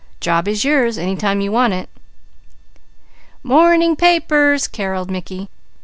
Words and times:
"Job 0.19 0.47
is 0.47 0.65
yours 0.65 0.97
any 0.97 1.15
time 1.15 1.41
you 1.41 1.51
want 1.51 1.73
it." 1.73 1.87
"Morning 3.43 3.95
papers," 3.95 4.67
carrolled 4.67 5.11
Mickey. 5.11 5.47